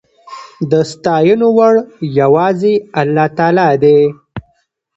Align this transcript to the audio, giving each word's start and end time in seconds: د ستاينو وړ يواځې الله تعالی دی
د 0.71 0.73
ستاينو 0.91 1.47
وړ 1.57 1.73
يواځې 2.21 2.73
الله 2.99 3.27
تعالی 3.37 3.71
دی 3.83 3.99